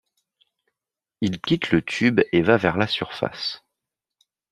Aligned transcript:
Il 1.21 1.39
quitte 1.41 1.69
le 1.69 1.83
tube 1.83 2.21
et 2.31 2.41
va 2.41 2.57
vers 2.57 2.75
la 2.75 2.87
surface. 2.87 3.61